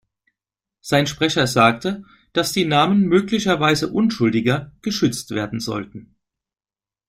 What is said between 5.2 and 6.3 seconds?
werden sollten.